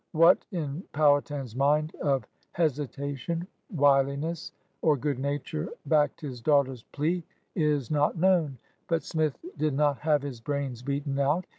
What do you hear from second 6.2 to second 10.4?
his daughter's plea is not known. But Smith did not have